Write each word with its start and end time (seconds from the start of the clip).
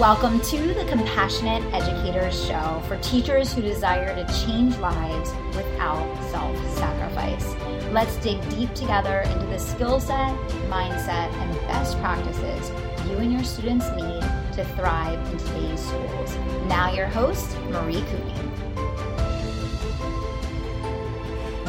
Welcome 0.00 0.40
to 0.40 0.72
the 0.72 0.86
Compassionate 0.86 1.62
Educators 1.74 2.46
Show 2.46 2.82
for 2.88 2.96
teachers 3.02 3.52
who 3.52 3.60
desire 3.60 4.14
to 4.14 4.46
change 4.46 4.74
lives 4.78 5.30
without 5.54 6.30
self 6.30 6.56
sacrifice. 6.74 7.54
Let's 7.92 8.16
dig 8.16 8.40
deep 8.48 8.72
together 8.72 9.20
into 9.26 9.44
the 9.44 9.58
skill 9.58 10.00
set, 10.00 10.34
mindset, 10.70 11.30
and 11.30 11.54
best 11.66 11.98
practices 11.98 12.70
you 13.10 13.18
and 13.18 13.30
your 13.30 13.44
students 13.44 13.90
need 13.90 14.22
to 14.54 14.64
thrive 14.74 15.18
in 15.32 15.36
today's 15.36 15.86
schools. 15.86 16.34
Now, 16.66 16.90
your 16.94 17.06
host, 17.06 17.58
Marie 17.68 18.00
Cooney. 18.00 18.34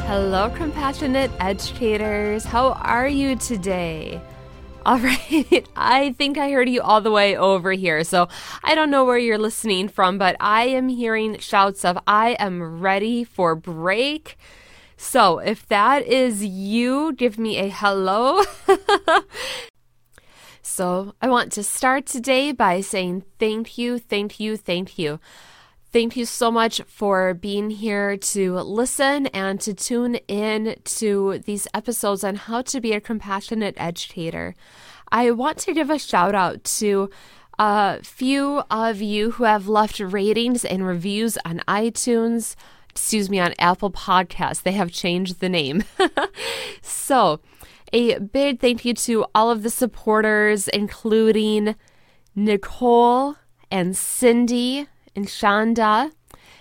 Hello, 0.08 0.50
compassionate 0.56 1.32
educators. 1.42 2.46
How 2.46 2.72
are 2.76 3.10
you 3.10 3.36
today? 3.36 4.22
All 4.84 4.98
right, 5.00 5.68
I 5.76 6.14
think 6.18 6.38
I 6.38 6.50
heard 6.50 6.68
you 6.70 6.82
all 6.82 7.02
the 7.02 7.12
way 7.12 7.38
over 7.38 7.72
here. 7.72 8.04
So 8.04 8.28
I 8.64 8.74
don't 8.74 8.90
know 8.90 9.06
where 9.06 9.18
you're 9.18 9.38
listening 9.38 9.90
from, 9.90 10.18
but 10.18 10.36
I 10.40 10.64
am 10.64 10.90
hearing 10.90 11.38
shouts 11.38 11.86
of, 11.86 12.00
I 12.08 12.32
am 12.40 12.82
ready 12.82 13.24
for 13.24 13.56
break. 13.56 14.38
So 14.98 15.40
if 15.40 15.68
that 15.68 16.06
is 16.06 16.44
you, 16.44 17.14
give 17.14 17.38
me 17.38 17.58
a 17.58 17.70
hello. 17.70 18.44
so 20.64 21.14
I 21.22 21.30
want 21.30 21.52
to 21.54 21.64
start 21.64 22.08
today 22.08 22.52
by 22.52 22.82
saying 22.82 23.24
thank 23.38 23.78
you, 23.78 24.00
thank 24.00 24.40
you, 24.40 24.58
thank 24.58 24.98
you. 24.98 25.20
Thank 25.94 26.16
you 26.16 26.24
so 26.24 26.50
much 26.52 26.80
for 26.88 27.34
being 27.34 27.70
here 27.70 28.16
to 28.16 28.60
listen 28.60 29.28
and 29.28 29.60
to 29.60 29.74
tune 29.74 30.16
in 30.30 30.78
to 30.86 31.40
these 31.40 31.68
episodes 31.74 32.24
on 32.24 32.36
how 32.36 32.62
to 32.62 32.80
be 32.80 32.94
a 32.94 33.02
compassionate 33.02 33.74
educator. 33.76 34.56
I 35.12 35.32
want 35.32 35.58
to 35.58 35.74
give 35.74 35.90
a 35.90 36.00
shout 36.00 36.34
out 36.34 36.64
to 36.80 37.10
a 37.60 38.02
few 38.04 38.64
of 38.72 39.02
you 39.02 39.32
who 39.32 39.44
have 39.44 39.68
left 39.68 40.00
ratings 40.00 40.64
and 40.64 40.88
reviews 40.88 41.38
on 41.44 41.60
iTunes, 41.68 42.56
excuse 42.90 43.30
me, 43.30 43.42
on 43.42 43.54
Apple 43.60 43.92
Podcasts. 43.92 44.64
They 44.64 44.72
have 44.72 44.94
changed 44.94 45.42
the 45.42 45.50
name. 45.50 45.84
so, 46.82 47.42
a 47.92 48.18
big 48.18 48.62
thank 48.62 48.86
you 48.86 48.94
to 48.94 49.26
all 49.36 49.52
of 49.52 49.62
the 49.62 49.70
supporters, 49.70 50.70
including 50.70 51.76
Nicole 52.34 53.36
and 53.70 53.98
Cindy 53.98 54.88
and 55.16 55.28
Shonda. 55.28 56.12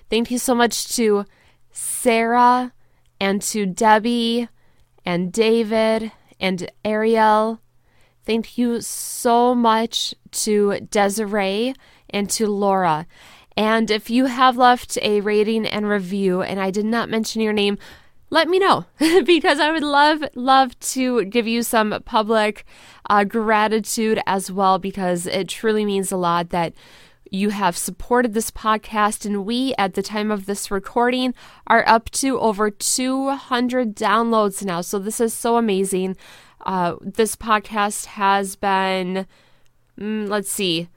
Thank 0.09 0.31
you 0.31 0.39
so 0.39 0.55
much 0.55 0.95
to 0.97 1.25
Sarah 1.73 2.73
and 3.21 3.41
to 3.43 3.67
Debbie 3.67 4.49
and 5.05 5.33
David 5.33 6.13
and 6.41 6.71
Ariel. 6.85 7.61
Thank 8.25 8.59
you 8.59 8.81
so 8.81 9.55
much 9.55 10.15
to 10.33 10.81
Desiree 10.81 11.75
and 12.09 12.29
to 12.31 12.47
Laura. 12.47 13.07
And 13.57 13.91
if 13.91 14.11
you 14.11 14.27
have 14.27 14.57
left 14.57 14.99
a 15.03 15.21
rating 15.21 15.67
and 15.67 15.89
review 15.89 16.43
and 16.43 16.61
I 16.61 16.71
did 16.71 16.87
not 16.87 17.09
mention 17.09 17.43
your 17.43 17.53
name, 17.53 17.79
let 18.31 18.49
me 18.49 18.59
know 18.59 18.87
because 19.25 19.59
I 19.59 19.73
would 19.73 19.83
love, 19.83 20.23
love 20.35 20.79
to 20.81 21.25
give 21.25 21.47
you 21.47 21.63
some 21.63 22.01
public 22.05 22.65
uh, 23.09 23.25
gratitude 23.25 24.21
as 24.27 24.51
well 24.51 24.79
because 24.79 25.27
it 25.27 25.49
truly 25.49 25.85
means 25.85 26.13
a 26.13 26.17
lot 26.17 26.51
that 26.51 26.73
you 27.31 27.51
have 27.51 27.77
supported 27.77 28.35
this 28.35 28.51
podcast, 28.51 29.25
and 29.25 29.45
we, 29.45 29.75
at 29.79 29.95
the 29.95 30.03
time 30.03 30.31
of 30.31 30.47
this 30.47 30.71
recording, 30.71 31.35
are 31.67 31.85
up 31.87 32.11
to 32.11 32.39
over 32.41 32.71
200 32.71 33.95
downloads 33.95 34.65
now. 34.65 34.81
So, 34.81 34.99
this 34.99 35.21
is 35.21 35.33
so 35.33 35.57
amazing. 35.57 36.17
Uh, 36.65 36.97
this 37.01 37.37
podcast 37.37 38.07
has 38.07 38.57
been, 38.57 39.27
mm, 39.99 40.29
let's 40.29 40.51
see, 40.51 40.89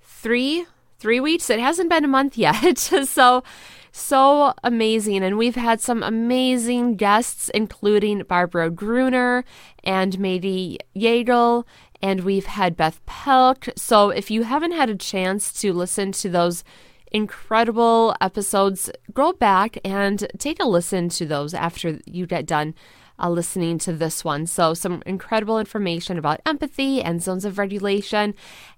three 0.00 0.66
three 1.00 1.18
weeks. 1.18 1.50
It 1.50 1.58
hasn't 1.58 1.88
been 1.88 2.04
a 2.04 2.08
month 2.08 2.38
yet. 2.38 2.78
so, 2.78 3.42
so 3.90 4.54
amazing. 4.62 5.24
And 5.24 5.36
we've 5.36 5.56
had 5.56 5.80
some 5.80 6.02
amazing 6.02 6.96
guests, 6.96 7.48
including 7.54 8.22
Barbara 8.24 8.70
Gruener 8.70 9.44
and 9.82 10.12
Mady 10.18 10.76
Yeagle 10.94 11.64
and 12.02 12.20
we've 12.20 12.46
had 12.46 12.76
Beth 12.76 13.04
Pelk. 13.06 13.70
So 13.76 14.10
if 14.10 14.30
you 14.30 14.42
haven't 14.42 14.72
had 14.72 14.90
a 14.90 14.94
chance 14.94 15.52
to 15.60 15.72
listen 15.72 16.12
to 16.12 16.28
those 16.28 16.64
incredible 17.12 18.14
episodes, 18.20 18.90
go 19.12 19.32
back 19.32 19.78
and 19.84 20.26
take 20.38 20.60
a 20.60 20.66
listen 20.66 21.08
to 21.10 21.26
those 21.26 21.54
after 21.54 21.98
you 22.06 22.26
get 22.26 22.46
done 22.46 22.74
uh, 23.20 23.28
listening 23.28 23.78
to 23.78 23.92
this 23.92 24.24
one. 24.24 24.46
So, 24.46 24.74
some 24.74 25.02
incredible 25.06 25.58
information 25.58 26.18
about 26.18 26.40
empathy 26.46 27.02
and 27.02 27.22
zones 27.22 27.44
of 27.44 27.58
regulation. 27.58 28.34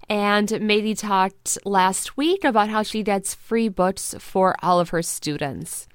And 0.09 0.49
Mady 0.49 0.97
talked 0.97 1.57
last 1.65 2.17
week 2.17 2.43
about 2.43 2.69
how 2.69 2.83
she 2.83 3.03
gets 3.03 3.33
free 3.33 3.69
books 3.69 4.15
for 4.19 4.55
all 4.61 4.79
of 4.79 4.89
her 4.89 5.01
students. 5.01 5.87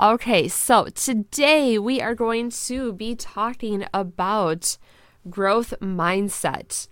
Okay, 0.00 0.48
so 0.48 0.86
today 0.94 1.78
we 1.78 2.00
are 2.00 2.14
going 2.14 2.50
to 2.50 2.92
be 2.92 3.14
talking 3.14 3.84
about 3.92 4.78
growth 5.30 5.74
mindset. 5.80 6.88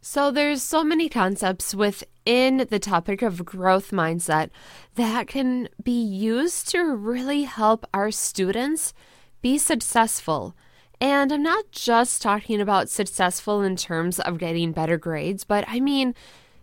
So 0.00 0.30
there's 0.30 0.62
so 0.62 0.82
many 0.82 1.08
concepts 1.08 1.74
within 1.74 2.66
the 2.70 2.78
topic 2.78 3.20
of 3.20 3.44
growth 3.44 3.90
mindset 3.90 4.50
that 4.94 5.26
can 5.26 5.68
be 5.82 6.02
used 6.02 6.68
to 6.70 6.94
really 6.94 7.42
help 7.42 7.86
our 7.92 8.10
students 8.10 8.94
be 9.42 9.58
successful. 9.58 10.56
And 11.00 11.32
I'm 11.32 11.42
not 11.42 11.70
just 11.70 12.22
talking 12.22 12.60
about 12.60 12.88
successful 12.88 13.62
in 13.62 13.76
terms 13.76 14.20
of 14.20 14.38
getting 14.38 14.72
better 14.72 14.96
grades, 14.96 15.44
but 15.44 15.64
I 15.68 15.80
mean 15.80 16.14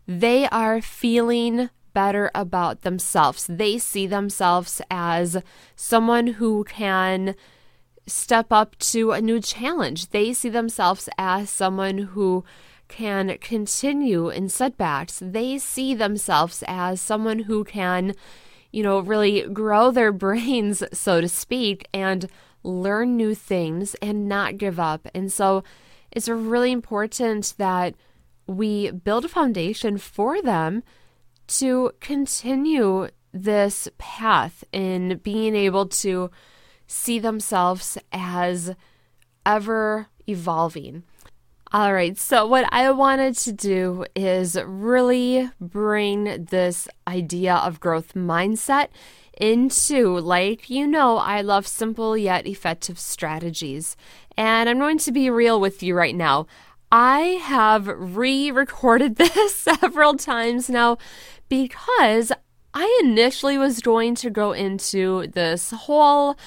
they 0.07 0.47
are 0.49 0.81
feeling 0.81 1.69
better 1.93 2.31
about 2.35 2.81
themselves. 2.81 3.47
They 3.47 3.77
see 3.77 4.07
themselves 4.07 4.81
as 4.89 5.41
someone 5.75 6.27
who 6.27 6.63
can 6.63 7.35
step 8.07 8.51
up 8.51 8.77
to 8.79 9.11
a 9.11 9.21
new 9.21 9.39
challenge. 9.39 10.09
They 10.09 10.33
see 10.33 10.49
themselves 10.49 11.09
as 11.17 11.49
someone 11.49 11.97
who 11.99 12.43
can 12.87 13.37
continue 13.39 14.29
in 14.29 14.49
setbacks. 14.49 15.21
They 15.23 15.57
see 15.57 15.93
themselves 15.93 16.63
as 16.67 17.01
someone 17.01 17.39
who 17.39 17.63
can, 17.63 18.15
you 18.71 18.81
know, 18.81 18.99
really 18.99 19.41
grow 19.41 19.91
their 19.91 20.11
brains, 20.25 20.83
so 20.93 21.21
to 21.21 21.27
speak, 21.27 21.87
and 21.93 22.29
learn 22.63 23.15
new 23.15 23.35
things 23.35 23.95
and 23.95 24.27
not 24.27 24.57
give 24.57 24.79
up. 24.79 25.07
And 25.13 25.31
so 25.31 25.63
it's 26.11 26.29
really 26.29 26.71
important 26.71 27.53
that 27.57 27.95
we 28.47 28.91
build 28.91 29.25
a 29.25 29.29
foundation 29.29 29.97
for 29.97 30.41
them 30.41 30.83
to 31.47 31.91
continue 31.99 33.09
this 33.33 33.87
path 33.97 34.63
in 34.71 35.19
being 35.23 35.55
able 35.55 35.85
to 35.87 36.31
see 36.87 37.19
themselves 37.19 37.97
as 38.11 38.73
ever 39.45 40.07
evolving. 40.25 41.03
All 41.73 41.93
right, 41.93 42.17
so 42.17 42.45
what 42.47 42.65
I 42.71 42.89
wanted 42.91 43.37
to 43.39 43.51
do 43.51 44.05
is 44.15 44.57
really 44.65 45.51
bring 45.59 46.45
this 46.45 46.87
idea 47.05 47.55
of 47.55 47.81
growth 47.81 48.13
mindset 48.13 48.87
into, 49.37 50.17
like 50.17 50.69
you 50.69 50.87
know, 50.87 51.17
I 51.17 51.41
love 51.41 51.67
simple 51.67 52.17
yet 52.17 52.47
effective 52.47 52.97
strategies. 52.97 53.97
And 54.37 54.69
I'm 54.69 54.79
going 54.79 54.97
to 54.99 55.11
be 55.11 55.29
real 55.29 55.59
with 55.59 55.83
you 55.83 55.93
right 55.93 56.15
now. 56.15 56.47
I 56.89 57.19
have 57.43 57.87
re 57.87 58.49
recorded 58.49 59.15
this 59.17 59.55
several 59.55 60.15
times 60.15 60.69
now 60.69 60.97
because 61.49 62.31
I 62.73 63.01
initially 63.03 63.57
was 63.57 63.81
going 63.81 64.15
to 64.15 64.29
go 64.29 64.53
into 64.53 65.27
this 65.27 65.71
whole 65.71 66.37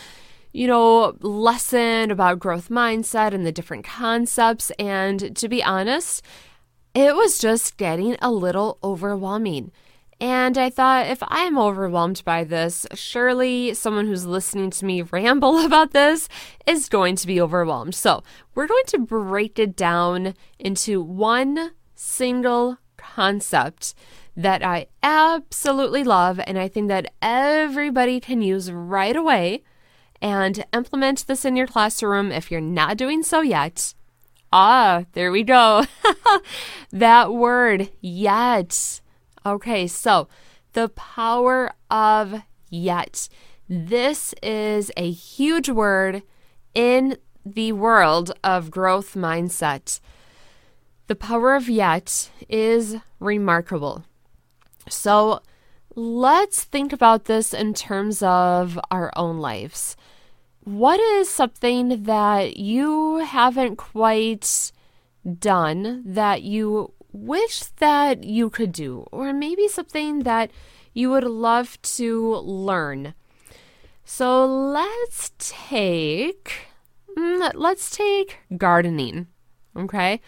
you 0.52 0.66
know, 0.66 1.16
lesson 1.20 2.10
about 2.10 2.38
growth 2.38 2.68
mindset 2.68 3.32
and 3.32 3.46
the 3.46 3.52
different 3.52 3.84
concepts. 3.84 4.70
And 4.78 5.36
to 5.36 5.48
be 5.48 5.62
honest, 5.62 6.24
it 6.94 7.14
was 7.14 7.38
just 7.38 7.76
getting 7.76 8.16
a 8.20 8.30
little 8.30 8.78
overwhelming. 8.82 9.72
And 10.20 10.58
I 10.58 10.68
thought, 10.68 11.06
if 11.06 11.22
I'm 11.28 11.58
overwhelmed 11.58 12.22
by 12.26 12.44
this, 12.44 12.86
surely 12.94 13.72
someone 13.72 14.06
who's 14.06 14.26
listening 14.26 14.70
to 14.70 14.84
me 14.84 15.02
ramble 15.10 15.64
about 15.64 15.92
this 15.92 16.28
is 16.66 16.90
going 16.90 17.16
to 17.16 17.26
be 17.26 17.40
overwhelmed. 17.40 17.94
So, 17.94 18.22
we're 18.54 18.66
going 18.66 18.84
to 18.88 18.98
break 18.98 19.58
it 19.58 19.76
down 19.76 20.34
into 20.58 21.00
one 21.00 21.72
single 21.94 22.78
concept 22.98 23.94
that 24.36 24.62
I 24.62 24.86
absolutely 25.02 26.04
love 26.04 26.38
and 26.46 26.58
I 26.58 26.68
think 26.68 26.88
that 26.88 27.12
everybody 27.22 28.20
can 28.20 28.42
use 28.42 28.70
right 28.70 29.16
away 29.16 29.62
and 30.22 30.64
implement 30.72 31.26
this 31.26 31.44
in 31.44 31.56
your 31.56 31.66
classroom 31.66 32.30
if 32.30 32.50
you're 32.50 32.60
not 32.60 32.96
doing 32.96 33.22
so 33.22 33.40
yet. 33.40 33.94
Ah, 34.52 35.04
there 35.12 35.30
we 35.30 35.42
go. 35.42 35.84
that 36.90 37.32
word, 37.32 37.90
yet. 38.00 39.00
Okay, 39.46 39.86
so 39.86 40.28
the 40.72 40.88
power 40.90 41.72
of 41.90 42.42
yet. 42.68 43.28
This 43.68 44.34
is 44.42 44.90
a 44.96 45.10
huge 45.10 45.68
word 45.68 46.22
in 46.74 47.16
the 47.44 47.72
world 47.72 48.32
of 48.42 48.70
growth 48.70 49.14
mindset. 49.14 50.00
The 51.06 51.16
power 51.16 51.54
of 51.54 51.68
yet 51.68 52.30
is 52.48 52.96
remarkable. 53.18 54.04
So 54.88 55.42
let's 55.94 56.64
think 56.64 56.92
about 56.92 57.24
this 57.24 57.52
in 57.52 57.74
terms 57.74 58.22
of 58.22 58.78
our 58.90 59.12
own 59.16 59.38
lives. 59.38 59.96
What 60.64 61.00
is 61.00 61.28
something 61.28 62.04
that 62.04 62.56
you 62.56 63.18
haven't 63.18 63.76
quite 63.76 64.72
done 65.38 66.02
that 66.06 66.42
you 66.42 66.92
wish 67.12 67.62
that 67.78 68.24
you 68.24 68.50
could 68.50 68.72
do, 68.72 69.06
or 69.10 69.32
maybe 69.32 69.68
something 69.68 70.20
that 70.20 70.50
you 70.92 71.10
would 71.10 71.24
love 71.24 71.80
to 71.82 72.36
learn? 72.36 73.14
So 74.04 74.44
let's 74.44 75.32
take 75.38 76.68
mm, 77.16 77.50
let's 77.54 77.90
take 77.90 78.38
gardening. 78.56 79.28
Okay? 79.76 80.20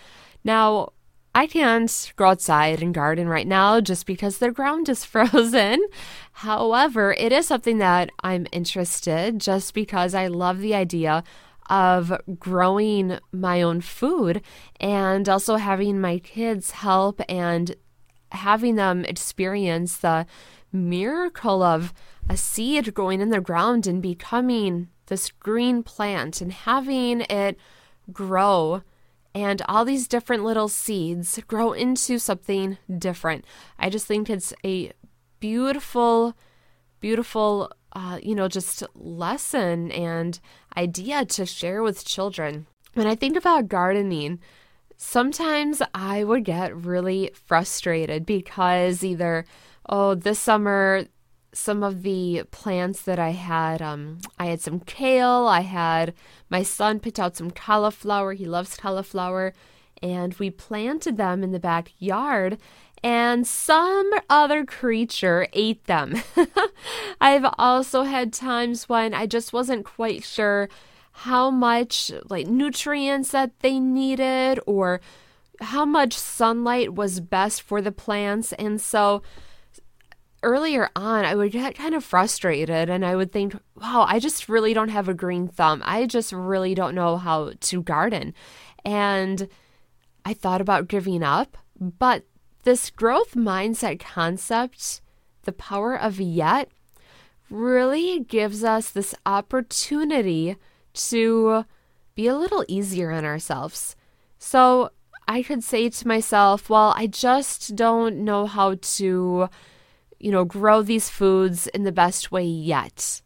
Now, 0.44 0.92
I 1.34 1.46
can't 1.46 2.12
go 2.16 2.26
outside 2.26 2.82
and 2.82 2.92
garden 2.92 3.26
right 3.26 3.46
now 3.46 3.80
just 3.80 4.06
because 4.06 4.38
the 4.38 4.50
ground 4.50 4.88
is 4.88 5.04
frozen. 5.06 5.84
However, 6.32 7.14
it 7.14 7.32
is 7.32 7.46
something 7.46 7.78
that 7.78 8.10
I'm 8.22 8.46
interested 8.52 9.40
just 9.40 9.72
because 9.74 10.14
I 10.14 10.26
love 10.26 10.60
the 10.60 10.74
idea 10.74 11.24
of 11.70 12.12
growing 12.38 13.18
my 13.32 13.62
own 13.62 13.80
food 13.80 14.42
and 14.78 15.28
also 15.28 15.56
having 15.56 16.00
my 16.00 16.18
kids 16.18 16.72
help 16.72 17.20
and 17.28 17.76
having 18.32 18.74
them 18.76 19.04
experience 19.04 19.96
the 19.96 20.26
miracle 20.72 21.62
of 21.62 21.94
a 22.28 22.36
seed 22.36 22.92
growing 22.94 23.20
in 23.20 23.30
the 23.30 23.40
ground 23.40 23.86
and 23.86 24.02
becoming 24.02 24.88
this 25.06 25.30
green 25.30 25.82
plant 25.82 26.40
and 26.40 26.52
having 26.52 27.22
it 27.22 27.56
grow 28.12 28.82
and 29.34 29.62
all 29.68 29.84
these 29.84 30.06
different 30.06 30.44
little 30.44 30.68
seeds 30.68 31.38
grow 31.46 31.72
into 31.72 32.18
something 32.18 32.78
different. 32.98 33.44
I 33.78 33.88
just 33.88 34.06
think 34.06 34.28
it's 34.28 34.52
a 34.64 34.92
beautiful, 35.40 36.36
beautiful, 37.00 37.72
uh, 37.92 38.18
you 38.22 38.34
know, 38.34 38.48
just 38.48 38.82
lesson 38.94 39.90
and 39.92 40.38
idea 40.76 41.24
to 41.24 41.46
share 41.46 41.82
with 41.82 42.04
children. 42.04 42.66
When 42.94 43.06
I 43.06 43.14
think 43.14 43.36
about 43.36 43.68
gardening, 43.68 44.38
sometimes 44.96 45.82
I 45.94 46.24
would 46.24 46.44
get 46.44 46.76
really 46.76 47.30
frustrated 47.34 48.26
because 48.26 49.02
either, 49.02 49.46
oh, 49.88 50.14
this 50.14 50.38
summer 50.38 51.06
some 51.52 51.82
of 51.82 52.02
the 52.02 52.44
plants 52.50 53.02
that 53.02 53.18
I 53.18 53.30
had. 53.30 53.82
Um, 53.82 54.18
I 54.38 54.46
had 54.46 54.60
some 54.60 54.80
kale. 54.80 55.46
I 55.46 55.60
had 55.60 56.14
my 56.48 56.62
son 56.62 57.00
picked 57.00 57.20
out 57.20 57.36
some 57.36 57.50
cauliflower. 57.50 58.32
He 58.32 58.46
loves 58.46 58.76
cauliflower. 58.76 59.52
And 60.02 60.34
we 60.34 60.50
planted 60.50 61.16
them 61.16 61.44
in 61.44 61.52
the 61.52 61.60
backyard, 61.60 62.58
and 63.04 63.46
some 63.46 64.10
other 64.28 64.64
creature 64.64 65.46
ate 65.52 65.84
them. 65.84 66.20
I've 67.20 67.46
also 67.56 68.02
had 68.02 68.32
times 68.32 68.88
when 68.88 69.14
I 69.14 69.26
just 69.26 69.52
wasn't 69.52 69.84
quite 69.84 70.24
sure 70.24 70.68
how 71.12 71.50
much 71.50 72.10
like 72.28 72.46
nutrients 72.46 73.30
that 73.30 73.58
they 73.60 73.78
needed 73.78 74.58
or 74.66 75.00
how 75.60 75.84
much 75.84 76.14
sunlight 76.14 76.94
was 76.94 77.20
best 77.20 77.62
for 77.62 77.80
the 77.82 77.92
plants. 77.92 78.52
And 78.54 78.80
so 78.80 79.22
earlier 80.42 80.90
on, 80.96 81.24
I 81.24 81.34
would 81.34 81.52
get 81.52 81.76
kind 81.76 81.94
of 81.94 82.04
frustrated 82.04 82.90
and 82.90 83.04
I 83.04 83.16
would 83.16 83.32
think, 83.32 83.54
wow, 83.76 84.04
I 84.08 84.18
just 84.18 84.48
really 84.48 84.74
don't 84.74 84.88
have 84.88 85.08
a 85.08 85.14
green 85.14 85.48
thumb. 85.48 85.82
I 85.84 86.06
just 86.06 86.32
really 86.32 86.74
don't 86.74 86.94
know 86.94 87.16
how 87.16 87.52
to 87.58 87.82
garden. 87.82 88.34
And 88.84 89.48
I 90.24 90.34
thought 90.34 90.60
about 90.60 90.88
giving 90.88 91.22
up, 91.22 91.56
but 91.78 92.24
this 92.64 92.90
growth 92.90 93.34
mindset 93.34 94.00
concept, 94.00 95.00
the 95.42 95.52
power 95.52 95.96
of 95.96 96.20
yet, 96.20 96.70
really 97.50 98.20
gives 98.20 98.64
us 98.64 98.90
this 98.90 99.14
opportunity 99.26 100.56
to 100.94 101.64
be 102.14 102.26
a 102.26 102.36
little 102.36 102.64
easier 102.68 103.10
on 103.10 103.24
ourselves. 103.24 103.96
So 104.38 104.90
I 105.28 105.42
could 105.42 105.62
say 105.62 105.88
to 105.88 106.08
myself, 106.08 106.68
well, 106.68 106.94
I 106.96 107.06
just 107.06 107.74
don't 107.76 108.24
know 108.24 108.46
how 108.46 108.76
to 108.80 109.48
you 110.22 110.30
know, 110.30 110.44
grow 110.44 110.82
these 110.82 111.10
foods 111.10 111.66
in 111.66 111.82
the 111.82 111.92
best 111.92 112.30
way 112.30 112.44
yet. 112.44 113.20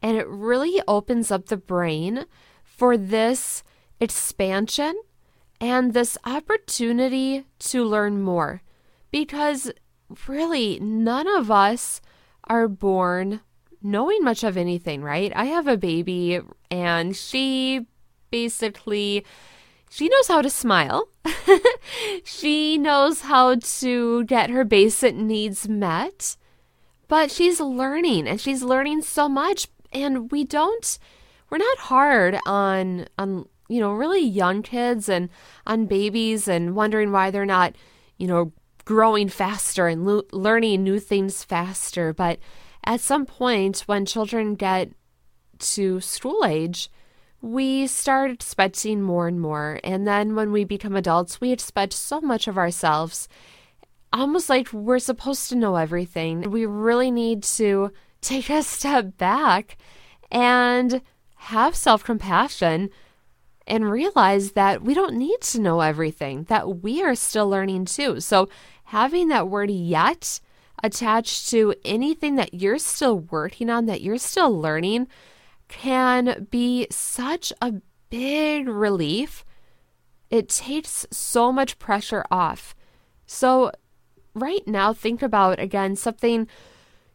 And 0.00 0.18
it 0.18 0.28
really 0.28 0.80
opens 0.86 1.30
up 1.30 1.46
the 1.46 1.56
brain 1.56 2.26
for 2.62 2.98
this 2.98 3.64
expansion 3.98 4.94
and 5.58 5.94
this 5.94 6.18
opportunity 6.26 7.46
to 7.60 7.84
learn 7.84 8.20
more. 8.20 8.62
Because 9.10 9.72
really, 10.28 10.78
none 10.80 11.26
of 11.26 11.50
us 11.50 12.02
are 12.44 12.68
born 12.68 13.40
knowing 13.82 14.22
much 14.22 14.44
of 14.44 14.58
anything, 14.58 15.02
right? 15.02 15.32
I 15.34 15.46
have 15.46 15.66
a 15.66 15.78
baby 15.78 16.40
and 16.70 17.16
she 17.16 17.86
basically 18.30 19.24
she 19.90 20.08
knows 20.08 20.28
how 20.28 20.42
to 20.42 20.50
smile. 20.50 21.08
she 22.24 22.78
knows 22.78 23.22
how 23.22 23.56
to 23.56 24.24
get 24.24 24.50
her 24.50 24.64
basic 24.64 25.14
needs 25.14 25.68
met. 25.68 26.36
But 27.08 27.30
she's 27.30 27.60
learning 27.60 28.26
and 28.26 28.40
she's 28.40 28.62
learning 28.62 29.02
so 29.02 29.28
much 29.28 29.68
and 29.92 30.30
we 30.32 30.44
don't 30.44 30.98
we're 31.50 31.58
not 31.58 31.78
hard 31.78 32.38
on 32.46 33.06
on 33.16 33.46
you 33.68 33.80
know 33.80 33.92
really 33.92 34.20
young 34.24 34.62
kids 34.62 35.08
and 35.08 35.28
on 35.66 35.86
babies 35.86 36.48
and 36.48 36.74
wondering 36.74 37.12
why 37.12 37.30
they're 37.30 37.46
not, 37.46 37.76
you 38.18 38.26
know, 38.26 38.52
growing 38.84 39.28
faster 39.28 39.86
and 39.86 40.04
lo- 40.04 40.24
learning 40.32 40.82
new 40.82 40.98
things 40.98 41.44
faster, 41.44 42.12
but 42.12 42.38
at 42.84 43.00
some 43.00 43.24
point 43.24 43.80
when 43.86 44.04
children 44.04 44.54
get 44.54 44.90
to 45.58 46.00
school 46.00 46.44
age, 46.44 46.90
we 47.44 47.86
start 47.86 48.30
expecting 48.30 49.02
more 49.02 49.28
and 49.28 49.38
more. 49.38 49.78
And 49.84 50.06
then 50.06 50.34
when 50.34 50.50
we 50.50 50.64
become 50.64 50.96
adults, 50.96 51.42
we 51.42 51.52
expect 51.52 51.92
so 51.92 52.22
much 52.22 52.48
of 52.48 52.56
ourselves, 52.56 53.28
almost 54.14 54.48
like 54.48 54.72
we're 54.72 54.98
supposed 54.98 55.50
to 55.50 55.54
know 55.54 55.76
everything. 55.76 56.50
We 56.50 56.64
really 56.64 57.10
need 57.10 57.42
to 57.42 57.92
take 58.22 58.48
a 58.48 58.62
step 58.62 59.18
back 59.18 59.76
and 60.32 61.02
have 61.36 61.76
self 61.76 62.02
compassion 62.02 62.88
and 63.66 63.90
realize 63.90 64.52
that 64.52 64.80
we 64.80 64.94
don't 64.94 65.14
need 65.14 65.42
to 65.42 65.60
know 65.60 65.80
everything, 65.80 66.44
that 66.44 66.82
we 66.82 67.02
are 67.02 67.14
still 67.14 67.48
learning 67.48 67.84
too. 67.84 68.20
So, 68.20 68.48
having 68.84 69.28
that 69.28 69.48
word 69.48 69.70
yet 69.70 70.40
attached 70.82 71.50
to 71.50 71.74
anything 71.84 72.36
that 72.36 72.54
you're 72.54 72.78
still 72.78 73.18
working 73.18 73.68
on, 73.68 73.84
that 73.84 74.00
you're 74.00 74.16
still 74.16 74.58
learning, 74.58 75.08
can 75.74 76.46
be 76.50 76.86
such 76.88 77.52
a 77.60 77.74
big 78.08 78.68
relief. 78.68 79.44
It 80.30 80.48
takes 80.48 81.04
so 81.10 81.50
much 81.50 81.78
pressure 81.80 82.24
off. 82.30 82.76
So, 83.26 83.72
right 84.34 84.66
now, 84.66 84.92
think 84.92 85.20
about 85.20 85.58
again 85.58 85.96
something 85.96 86.46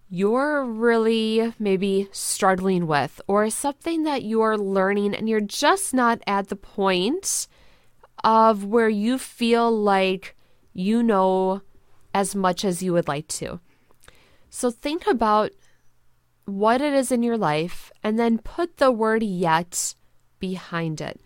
you're 0.10 0.66
really 0.66 1.54
maybe 1.58 2.10
struggling 2.12 2.86
with, 2.86 3.22
or 3.28 3.50
something 3.50 4.04
that 4.04 4.24
you're 4.24 4.58
learning 4.58 5.16
and 5.16 5.30
you're 5.30 5.40
just 5.40 5.94
not 5.94 6.22
at 6.28 6.50
the 6.50 6.56
point 6.56 7.48
of 8.24 8.66
where 8.66 8.90
you 8.90 9.18
feel 9.18 9.72
like 9.72 10.36
you 10.74 11.02
know 11.02 11.62
as 12.14 12.36
much 12.36 12.66
as 12.66 12.84
you 12.84 12.92
would 12.92 13.08
like 13.08 13.28
to. 13.28 13.60
So, 14.50 14.70
think 14.70 15.08
about 15.08 15.52
what 16.50 16.82
it 16.82 16.94
is 16.94 17.12
in 17.12 17.24
your 17.24 17.38
life 17.38 17.92
and 18.04 18.18
then 18.18 18.38
put 18.38 18.78
the 18.78 18.92
word 18.92 19.24
yet 19.24 19.94
behind 20.40 21.02
it. 21.02 21.22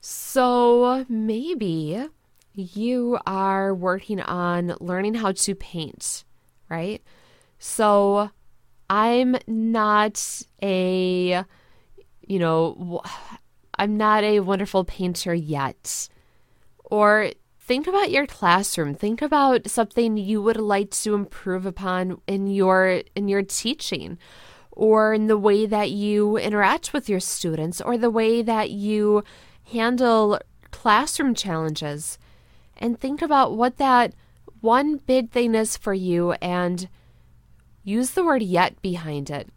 So 0.00 1.04
maybe 1.08 2.06
you 2.54 3.18
are 3.26 3.74
working 3.74 4.20
on 4.20 4.74
learning 4.80 5.14
how 5.14 5.32
to 5.32 5.54
paint, 5.54 6.24
right? 6.68 7.02
So 7.58 8.30
I'm 8.88 9.36
not 9.46 10.42
a, 10.62 11.44
you 12.26 12.38
know, 12.38 13.02
I'm 13.78 13.96
not 13.96 14.24
a 14.24 14.40
wonderful 14.40 14.84
painter 14.84 15.34
yet. 15.34 16.08
Or 16.84 17.30
think 17.60 17.86
about 17.86 18.10
your 18.10 18.26
classroom. 18.26 18.94
Think 18.94 19.22
about 19.22 19.70
something 19.70 20.16
you 20.16 20.42
would 20.42 20.56
like 20.56 20.90
to 20.90 21.14
improve 21.14 21.66
upon 21.66 22.20
in 22.26 22.48
your 22.48 23.02
in 23.14 23.28
your 23.28 23.42
teaching 23.42 24.18
or 24.72 25.12
in 25.14 25.26
the 25.26 25.38
way 25.38 25.66
that 25.66 25.90
you 25.90 26.36
interact 26.36 26.92
with 26.92 27.08
your 27.08 27.20
students 27.20 27.80
or 27.80 27.98
the 27.98 28.10
way 28.10 28.42
that 28.42 28.70
you 28.70 29.24
handle 29.72 30.40
classroom 30.70 31.34
challenges. 31.34 32.18
And 32.78 32.98
think 32.98 33.22
about 33.22 33.56
what 33.56 33.76
that 33.78 34.14
one 34.60 34.96
big 34.96 35.30
thing 35.30 35.54
is 35.54 35.76
for 35.76 35.94
you 35.94 36.32
and 36.32 36.88
use 37.82 38.12
the 38.12 38.24
word 38.24 38.42
yet 38.42 38.80
behind 38.82 39.30
it. 39.30 39.48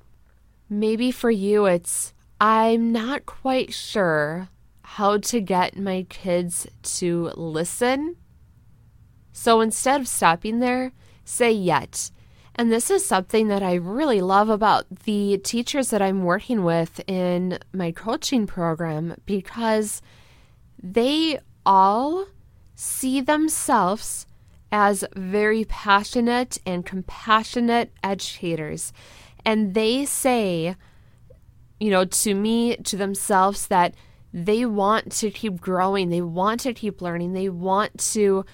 Maybe 0.70 1.12
for 1.12 1.32
you, 1.32 1.66
it's 1.66 2.14
I'm 2.40 2.92
not 2.92 3.26
quite 3.26 3.74
sure 3.74 4.50
how 4.82 5.18
to 5.18 5.40
get 5.42 5.78
my 5.78 6.06
kids 6.10 6.68
to 6.84 7.32
listen 7.36 8.18
So 9.34 9.62
instead 9.62 10.00
of 10.00 10.08
stopping 10.08 10.60
there, 10.60 10.94
say 11.26 11.52
yet. 11.52 12.12
And 12.56 12.72
this 12.72 12.92
is 12.92 13.04
something 13.06 13.48
that 13.48 13.64
I 13.64 13.74
really 13.76 14.22
love 14.22 14.50
about 14.50 14.86
the 15.06 15.40
teachers 15.40 15.90
that 15.90 16.02
I'm 16.02 16.24
working 16.24 16.64
with 16.64 17.02
in 17.08 17.58
my 17.74 17.92
coaching 17.92 18.46
program 18.46 19.16
because 19.26 20.02
they 20.82 21.40
all 21.66 22.28
see 22.76 23.22
themselves 23.22 24.28
as 24.72 25.04
very 25.16 25.66
passionate 25.66 26.60
and 26.66 26.86
compassionate 26.86 27.92
educators. 28.04 28.94
And 29.46 29.74
they 29.74 30.06
say, 30.06 30.76
you 31.80 31.90
know, 31.90 32.06
to 32.06 32.34
me, 32.34 32.78
to 32.78 32.98
themselves, 32.98 33.68
that 33.68 33.96
they 34.34 34.66
want 34.66 35.12
to 35.12 35.30
keep 35.30 35.62
growing, 35.62 36.10
they 36.10 36.22
want 36.22 36.62
to 36.62 36.74
keep 36.74 37.02
learning, 37.02 37.34
they 37.34 37.50
want 37.50 38.00
to 38.14 38.46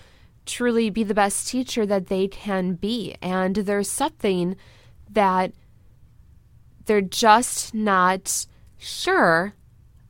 truly 0.50 0.89
be 0.89 1.03
the 1.03 1.13
best 1.13 1.48
teacher 1.48 1.86
that 1.86 2.08
they 2.08 2.27
can 2.27 2.74
be. 2.74 3.15
And 3.22 3.56
there's 3.56 3.89
something 3.89 4.56
that 5.10 5.53
they're 6.86 7.01
just 7.01 7.74
not 7.74 8.46
sure 8.77 9.53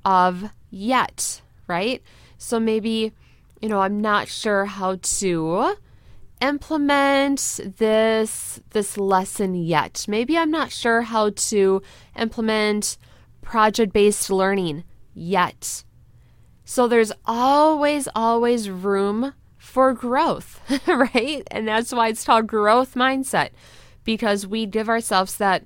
of 0.05 0.51
yet, 0.69 1.41
right? 1.67 2.01
So 2.37 2.59
maybe, 2.59 3.11
you 3.61 3.69
know, 3.69 3.81
I'm 3.81 3.99
not 3.99 4.27
sure 4.27 4.65
how 4.65 4.95
to 5.01 5.75
implement 6.41 7.59
this 7.77 8.61
this 8.69 8.97
lesson 8.97 9.55
yet. 9.55 10.05
Maybe 10.07 10.37
I'm 10.37 10.51
not 10.51 10.71
sure 10.71 11.01
how 11.01 11.31
to 11.31 11.81
implement 12.15 12.97
project-based 13.41 14.29
learning 14.29 14.85
yet. 15.13 15.83
So 16.63 16.87
there's 16.87 17.11
always 17.25 18.07
always 18.15 18.69
room 18.69 19.33
for 19.69 19.93
growth, 19.93 20.59
right? 20.87 21.43
And 21.51 21.67
that's 21.67 21.93
why 21.93 22.09
it's 22.09 22.25
called 22.25 22.47
growth 22.47 22.95
mindset 22.95 23.51
because 24.03 24.47
we 24.47 24.65
give 24.65 24.89
ourselves 24.89 25.37
that 25.37 25.65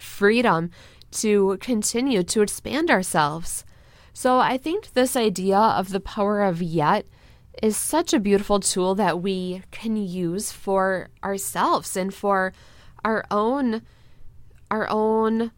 freedom 0.00 0.70
to 1.10 1.56
continue 1.60 2.22
to 2.24 2.42
expand 2.42 2.90
ourselves. 2.90 3.64
So 4.12 4.38
I 4.38 4.58
think 4.58 4.92
this 4.92 5.16
idea 5.16 5.58
of 5.58 5.90
the 5.90 6.00
power 6.00 6.42
of 6.42 6.60
yet 6.60 7.06
is 7.62 7.76
such 7.76 8.12
a 8.12 8.20
beautiful 8.20 8.60
tool 8.60 8.94
that 8.96 9.22
we 9.22 9.62
can 9.70 9.96
use 9.96 10.52
for 10.52 11.08
ourselves 11.24 11.96
and 11.96 12.12
for 12.12 12.52
our 13.04 13.24
own 13.30 13.82
our 14.70 14.88
own 14.90 15.50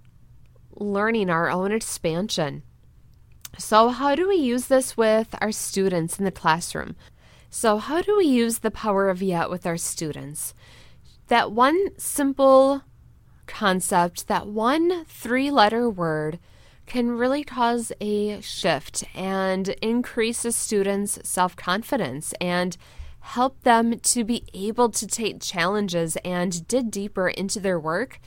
learning, 0.76 1.30
our 1.30 1.50
own 1.50 1.72
expansion. 1.72 2.62
So, 3.58 3.88
how 3.88 4.14
do 4.14 4.28
we 4.28 4.36
use 4.36 4.66
this 4.66 4.96
with 4.96 5.34
our 5.40 5.52
students 5.52 6.18
in 6.18 6.24
the 6.24 6.30
classroom? 6.30 6.94
So, 7.52 7.78
how 7.78 8.00
do 8.00 8.16
we 8.16 8.26
use 8.26 8.60
the 8.60 8.70
power 8.70 9.08
of 9.08 9.20
yet 9.20 9.50
with 9.50 9.66
our 9.66 9.76
students? 9.76 10.54
That 11.26 11.50
one 11.50 11.98
simple 11.98 12.82
concept, 13.48 14.28
that 14.28 14.46
one 14.46 15.04
three 15.06 15.50
letter 15.50 15.90
word, 15.90 16.38
can 16.86 17.10
really 17.10 17.42
cause 17.42 17.90
a 18.00 18.40
shift 18.40 19.02
and 19.16 19.68
increase 19.82 20.44
a 20.44 20.52
student's 20.52 21.18
self 21.28 21.56
confidence 21.56 22.32
and 22.40 22.76
help 23.18 23.60
them 23.64 23.98
to 23.98 24.22
be 24.22 24.44
able 24.54 24.88
to 24.90 25.06
take 25.06 25.42
challenges 25.42 26.16
and 26.24 26.68
dig 26.68 26.92
deeper 26.92 27.28
into 27.28 27.58
their 27.58 27.80
work. 27.80 28.20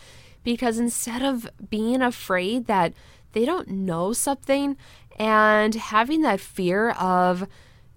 Because 0.44 0.78
instead 0.78 1.22
of 1.22 1.50
being 1.70 2.02
afraid 2.02 2.68
that 2.68 2.94
they 3.32 3.46
don't 3.46 3.70
know 3.70 4.12
something 4.12 4.76
and 5.18 5.76
having 5.76 6.24
that 6.24 6.42
fear 6.42 6.90
of 6.92 7.48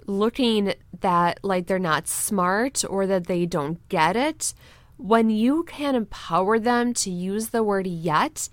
looking 0.06 0.74
that 1.00 1.40
like 1.42 1.66
they're 1.66 1.78
not 1.78 2.08
smart 2.08 2.84
or 2.88 3.06
that 3.06 3.26
they 3.26 3.46
don't 3.46 3.86
get 3.88 4.16
it, 4.16 4.54
when 4.96 5.30
you 5.30 5.64
can 5.64 5.94
empower 5.94 6.58
them 6.58 6.94
to 6.94 7.10
use 7.10 7.48
the 7.48 7.62
word 7.62 7.86
yet, 7.86 8.48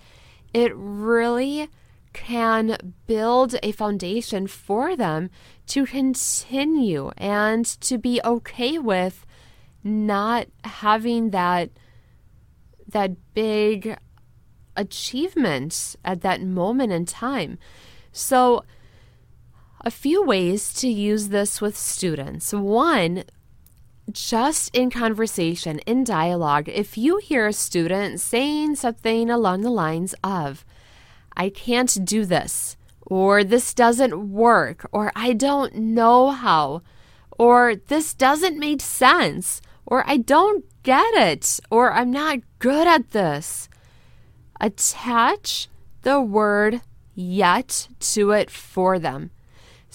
it 0.54 0.72
really 0.76 1.70
can 2.14 2.78
build 3.08 3.56
a 3.64 3.72
foundation 3.72 4.46
for 4.46 4.96
them 4.96 5.30
to 5.66 5.86
continue 5.86 7.12
and 7.18 7.66
to 7.66 7.98
be 7.98 8.22
okay 8.24 8.78
with 8.78 9.26
not 9.84 10.48
having 10.64 11.32
that 11.32 11.72
that 12.88 13.12
big 13.34 13.98
achievement 14.76 15.96
at 16.06 16.22
that 16.22 16.42
moment 16.42 16.92
in 16.92 17.06
time. 17.06 17.58
So 18.12 18.64
a 19.84 19.92
few 19.92 20.24
ways 20.24 20.74
to 20.74 20.88
use 20.88 21.28
this 21.30 21.60
with 21.60 21.78
students. 21.78 22.54
One, 22.54 23.26
just 24.12 24.74
in 24.76 24.90
conversation, 24.90 25.80
in 25.80 26.04
dialogue, 26.04 26.70
if 26.70 26.98
you 26.98 27.18
hear 27.18 27.48
a 27.48 27.54
student 27.54 28.22
saying 28.22 28.76
something 28.76 29.30
along 29.30 29.62
the 29.62 29.70
lines 29.70 30.16
of, 30.24 30.66
I 31.36 31.50
can't 31.50 32.06
do 32.06 32.26
this, 32.26 32.78
or 33.02 33.44
this 33.44 33.74
doesn't 33.74 34.32
work, 34.32 34.88
or 34.92 35.12
I 35.16 35.34
don't 35.34 35.76
know 35.76 36.32
how, 36.32 36.82
or 37.32 37.76
this 37.76 38.14
doesn't 38.14 38.60
make 38.60 38.82
sense, 38.82 39.62
or 39.86 40.04
I 40.08 40.18
don't 40.18 40.64
get 40.84 41.14
it, 41.16 41.60
or 41.70 41.92
I'm 41.92 42.12
not 42.12 42.40
good 42.60 42.88
at 42.88 43.12
this, 43.12 43.68
attach 44.62 45.68
the 46.04 46.22
word 46.22 46.82
yet 47.16 47.90
to 48.00 48.32
it 48.32 48.50
for 48.50 48.98
them. 48.98 49.32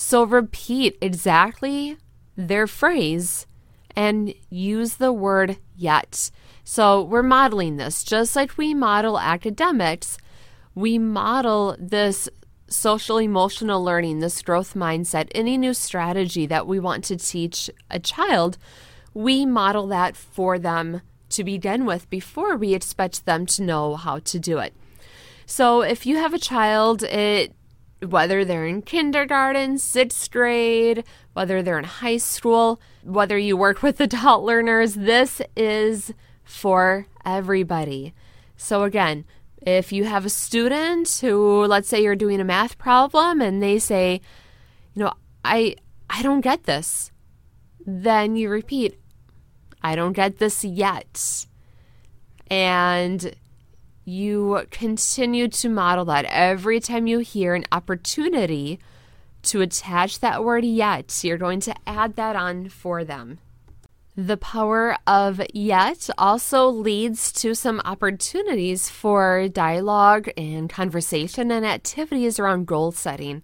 So 0.01 0.23
repeat 0.23 0.97
exactly 1.01 1.97
their 2.37 2.69
phrase 2.69 3.49
and 3.97 4.33
use 4.49 4.95
the 4.95 5.13
word 5.13 5.59
yet. 5.75 6.31
So 6.63 7.03
we're 7.03 7.25
modeling 7.25 7.79
this 7.79 8.05
just 8.05 8.37
like 8.37 8.57
we 8.57 8.75
model 8.75 9.19
academics. 9.19 10.17
We 10.77 11.01
model 11.01 11.75
this 11.81 12.29
social 12.69 13.19
emotional 13.19 13.83
learning, 13.83 14.21
this 14.21 14.41
growth 14.41 14.75
mindset, 14.75 15.33
any 15.35 15.59
new 15.59 15.75
strategy 15.75 16.47
that 16.47 16.69
we 16.69 16.79
want 16.79 17.03
to 17.07 17.17
teach 17.17 17.69
a 17.91 17.99
child, 17.99 18.57
we 19.15 19.45
model 19.45 19.89
that 19.89 20.17
for 20.17 20.61
them 20.61 21.03
to 21.31 21.43
begin 21.43 21.85
with 21.85 22.09
before 22.09 22.57
we 22.57 22.73
expect 22.73 23.27
them 23.27 23.47
to 23.47 23.65
know 23.65 23.97
how 23.97 24.21
to 24.21 24.39
do 24.39 24.59
it. 24.59 24.75
So 25.45 25.81
if 25.81 26.07
you 26.07 26.19
have 26.19 26.35
a 26.35 26.39
child, 26.39 27.03
it 27.03 27.53
whether 28.01 28.45
they're 28.45 28.67
in 28.67 28.83
kindergarten, 28.83 29.79
sixth 29.79 30.31
grade, 30.31 31.05
whether 31.33 31.63
they're 31.63 31.79
in 31.79 31.85
high 31.85 32.17
school, 32.17 32.81
whether 33.03 33.37
you 33.39 33.57
work 33.57 33.83
with 33.83 34.01
adult 34.09 34.45
learners, 34.45 34.95
this 34.95 35.41
is 35.57 36.13
for 36.45 37.07
everybody. 37.25 38.15
So, 38.57 38.85
again, 38.85 39.25
if 39.61 39.93
you 39.93 40.05
have 40.05 40.25
a 40.25 40.31
student 40.31 41.19
who, 41.21 41.65
let's 41.65 41.89
say 41.89 42.03
you're 42.03 42.17
doing 42.17 42.41
a 42.41 42.45
math 42.45 42.79
problem 42.79 43.41
and 43.41 43.63
they 43.63 43.79
say, 43.79 44.21
you 44.95 45.05
know, 45.05 45.13
I, 45.45 45.77
I 46.09 46.23
don't 46.23 46.41
get 46.41 46.65
this, 46.65 47.11
then 47.85 48.37
you 48.37 48.49
repeat, 48.49 48.99
I 49.83 49.95
don't 49.95 50.13
get 50.13 50.39
this 50.39 50.65
yet. 50.65 51.47
And 52.51 53.35
you 54.09 54.65
continue 54.71 55.49
to 55.49 55.69
model 55.69 56.07
that 56.07 56.25
every 56.25 56.81
time 56.81 57.07
you 57.07 57.19
hear 57.19 57.55
an 57.55 57.67
opportunity 57.71 58.79
to 59.43 59.61
attach 59.61 60.21
that 60.21 60.43
word 60.43 60.65
yet, 60.65 61.21
you're 61.23 61.39
going 61.39 61.61
to 61.61 61.75
add 61.87 62.17
that 62.17 62.35
on 62.35 62.69
for 62.69 63.05
them. 63.05 63.39
The 64.17 64.37
power 64.37 64.97
of 65.07 65.41
yet 65.55 66.11
also 66.19 66.69
leads 66.69 67.31
to 67.35 67.55
some 67.55 67.81
opportunities 67.85 68.89
for 68.89 69.47
dialogue 69.49 70.29
and 70.37 70.69
conversation 70.69 71.53
and 71.53 71.65
activities 71.65 72.41
around 72.41 72.67
goal 72.67 72.91
setting. 72.91 73.43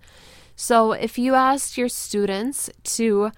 So, 0.56 0.92
if 0.92 1.16
you 1.16 1.34
ask 1.34 1.76
your 1.76 1.88
students 1.88 2.70
to 2.96 3.30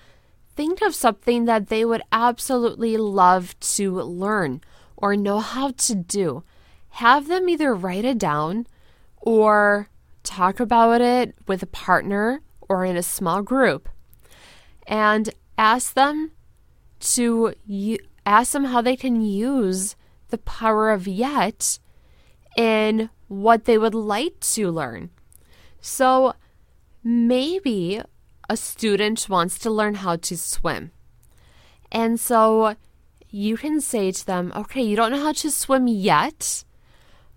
think 0.54 0.80
of 0.80 0.94
something 0.94 1.44
that 1.44 1.68
they 1.68 1.84
would 1.84 2.02
absolutely 2.10 2.96
love 2.96 3.58
to 3.60 4.00
learn 4.00 4.62
or 4.96 5.14
know 5.14 5.40
how 5.40 5.72
to 5.72 5.94
do, 5.94 6.42
have 6.96 7.28
them 7.28 7.48
either 7.48 7.74
write 7.74 8.06
it 8.06 8.16
down 8.16 8.66
or 9.18 9.88
talk 10.22 10.58
about 10.58 11.02
it 11.02 11.34
with 11.46 11.62
a 11.62 11.66
partner 11.66 12.40
or 12.68 12.84
in 12.86 12.96
a 12.96 13.02
small 13.02 13.42
group 13.42 13.88
and 14.86 15.28
ask 15.58 15.92
them 15.92 16.30
to 16.98 17.52
ask 18.24 18.52
them 18.52 18.64
how 18.64 18.80
they 18.80 18.96
can 18.96 19.20
use 19.20 19.94
the 20.30 20.38
power 20.38 20.90
of 20.90 21.06
yet 21.06 21.78
in 22.56 23.10
what 23.28 23.66
they 23.66 23.76
would 23.76 23.94
like 23.94 24.40
to 24.40 24.70
learn. 24.70 25.10
So 25.82 26.34
maybe 27.04 28.00
a 28.48 28.56
student 28.56 29.28
wants 29.28 29.58
to 29.58 29.70
learn 29.70 29.96
how 29.96 30.16
to 30.16 30.38
swim. 30.38 30.92
And 31.92 32.18
so 32.18 32.74
you 33.28 33.58
can 33.58 33.82
say 33.82 34.12
to 34.12 34.26
them, 34.26 34.50
okay, 34.56 34.82
you 34.82 34.96
don't 34.96 35.12
know 35.12 35.22
how 35.22 35.32
to 35.32 35.50
swim 35.50 35.86
yet, 35.88 36.64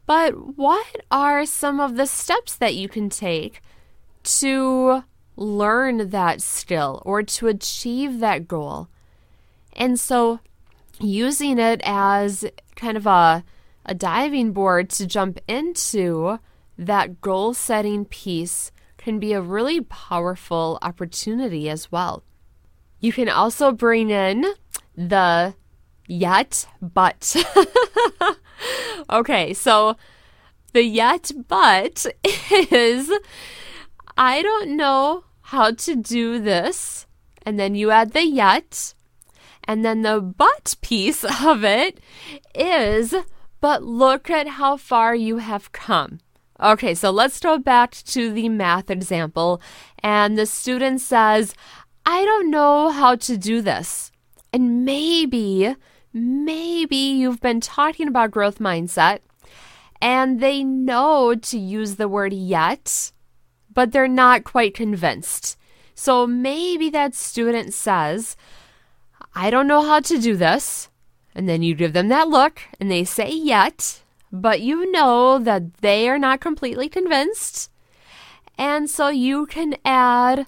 but 0.09 0.57
what 0.57 1.05
are 1.11 1.45
some 1.45 1.79
of 1.79 1.95
the 1.95 2.07
steps 2.07 2.55
that 2.55 2.73
you 2.73 2.89
can 2.89 3.09
take 3.11 3.61
to 4.23 5.03
learn 5.35 6.09
that 6.09 6.41
skill 6.41 7.03
or 7.05 7.21
to 7.21 7.45
achieve 7.45 8.19
that 8.19 8.47
goal? 8.47 8.87
And 9.73 9.99
so 9.99 10.39
using 10.99 11.59
it 11.59 11.79
as 11.83 12.43
kind 12.75 12.97
of 12.97 13.05
a, 13.05 13.43
a 13.85 13.93
diving 13.93 14.51
board 14.51 14.89
to 14.89 15.05
jump 15.05 15.37
into 15.47 16.39
that 16.75 17.21
goal 17.21 17.53
setting 17.53 18.03
piece 18.03 18.71
can 18.97 19.19
be 19.19 19.33
a 19.33 19.41
really 19.41 19.81
powerful 19.81 20.79
opportunity 20.81 21.69
as 21.69 21.91
well. 21.91 22.23
You 22.99 23.13
can 23.13 23.29
also 23.29 23.71
bring 23.71 24.09
in 24.09 24.43
the 24.97 25.53
yet 26.07 26.65
but. 26.81 27.35
okay, 29.09 29.53
so 29.53 29.95
the 30.73 30.83
yet 30.83 31.31
but 31.47 32.05
is 32.71 33.11
I 34.17 34.41
don't 34.41 34.75
know 34.75 35.23
how 35.41 35.71
to 35.71 35.95
do 35.95 36.39
this. 36.39 37.07
And 37.43 37.59
then 37.59 37.73
you 37.73 37.89
add 37.89 38.11
the 38.11 38.25
yet. 38.25 38.93
And 39.63 39.85
then 39.85 40.01
the 40.01 40.19
but 40.19 40.75
piece 40.81 41.23
of 41.45 41.63
it 41.63 41.99
is, 42.53 43.15
but 43.61 43.83
look 43.83 44.29
at 44.29 44.47
how 44.47 44.77
far 44.77 45.15
you 45.15 45.37
have 45.37 45.71
come. 45.71 46.19
Okay, 46.61 46.93
so 46.93 47.09
let's 47.09 47.39
go 47.39 47.57
back 47.57 47.91
to 47.91 48.31
the 48.31 48.49
math 48.49 48.89
example. 48.89 49.61
And 50.03 50.37
the 50.37 50.45
student 50.45 50.99
says, 50.99 51.53
I 52.05 52.25
don't 52.25 52.51
know 52.51 52.89
how 52.89 53.15
to 53.15 53.37
do 53.37 53.61
this. 53.61 54.11
And 54.51 54.83
maybe, 54.83 55.75
maybe 56.13 56.95
you've 56.95 57.41
been 57.41 57.61
talking 57.61 58.07
about 58.07 58.31
growth 58.31 58.59
mindset 58.59 59.19
and 60.01 60.39
they 60.39 60.63
know 60.63 61.35
to 61.35 61.59
use 61.59 61.95
the 61.95 62.07
word 62.07 62.33
yet, 62.33 63.11
but 63.73 63.91
they're 63.91 64.07
not 64.07 64.43
quite 64.43 64.73
convinced. 64.73 65.57
So 65.95 66.25
maybe 66.25 66.89
that 66.91 67.13
student 67.15 67.73
says, 67.73 68.37
I 69.35 69.49
don't 69.49 69.67
know 69.67 69.81
how 69.81 69.99
to 69.99 70.17
do 70.17 70.35
this. 70.35 70.89
And 71.35 71.47
then 71.47 71.61
you 71.61 71.75
give 71.75 71.93
them 71.93 72.07
that 72.07 72.29
look 72.29 72.61
and 72.79 72.89
they 72.89 73.03
say 73.03 73.31
yet, 73.31 74.01
but 74.31 74.61
you 74.61 74.91
know 74.91 75.39
that 75.39 75.77
they 75.77 76.09
are 76.09 76.19
not 76.19 76.39
completely 76.39 76.89
convinced. 76.89 77.69
And 78.57 78.89
so 78.89 79.09
you 79.09 79.45
can 79.45 79.75
add 79.85 80.47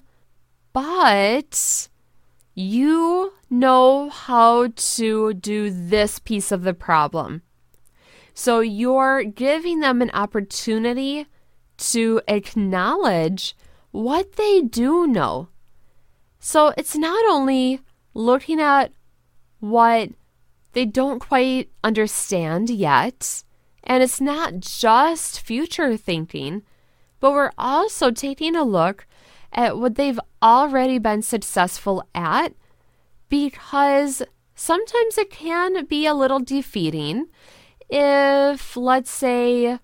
but 0.72 1.88
you 2.54 3.32
know 3.48 4.10
how 4.10 4.68
to 4.74 5.34
do 5.34 5.70
this 5.70 6.18
piece 6.18 6.52
of 6.52 6.62
the 6.62 6.74
problem. 6.74 7.42
So 8.34 8.60
you're 8.60 9.24
giving 9.24 9.80
them 9.80 10.00
an 10.02 10.10
opportunity 10.12 11.26
to 11.78 12.20
acknowledge 12.28 13.56
what 13.90 14.32
they 14.32 14.60
do 14.62 15.06
know. 15.06 15.48
So 16.38 16.72
it's 16.76 16.96
not 16.96 17.24
only 17.30 17.80
looking 18.14 18.60
at 18.60 18.92
what 19.60 20.10
they 20.72 20.86
don't 20.86 21.18
quite 21.18 21.70
understand 21.84 22.70
yet, 22.70 23.44
and 23.84 24.02
it's 24.02 24.20
not 24.20 24.60
just 24.60 25.40
future 25.40 25.96
thinking, 25.96 26.62
but 27.20 27.32
we're 27.32 27.52
also 27.58 28.10
taking 28.10 28.56
a 28.56 28.64
look 28.64 29.06
at 29.52 29.78
what 29.78 29.96
they've 29.96 30.20
already 30.42 30.98
been 30.98 31.22
successful 31.22 32.04
at 32.14 32.54
because 33.28 34.22
sometimes 34.54 35.18
it 35.18 35.30
can 35.30 35.84
be 35.86 36.06
a 36.06 36.14
little 36.14 36.40
defeating 36.40 37.26
if, 37.88 38.76
let's 38.76 39.10
say, 39.10 39.78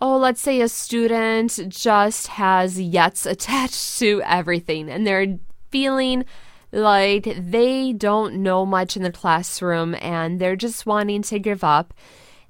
oh, 0.00 0.16
let's 0.16 0.40
say 0.40 0.60
a 0.60 0.68
student 0.68 1.58
just 1.68 2.28
has 2.28 2.78
yets 2.78 3.28
attached 3.28 3.98
to 3.98 4.22
everything 4.24 4.88
and 4.88 5.06
they're 5.06 5.38
feeling 5.70 6.24
like 6.70 7.34
they 7.38 7.92
don't 7.92 8.34
know 8.34 8.66
much 8.66 8.96
in 8.96 9.02
the 9.02 9.12
classroom 9.12 9.94
and 10.00 10.40
they're 10.40 10.56
just 10.56 10.86
wanting 10.86 11.22
to 11.22 11.38
give 11.38 11.64
up. 11.64 11.94